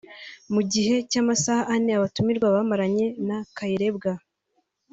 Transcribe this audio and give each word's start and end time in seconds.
Mu 0.53 0.61
gihe 0.71 0.95
cy’amasaha 1.09 1.63
ane 1.73 1.91
abatumirwa 1.97 2.47
bamaranye 2.55 3.05
na 3.27 3.37
Kayirebwa 3.55 4.11